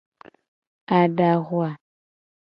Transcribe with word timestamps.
Adava. 0.99 1.65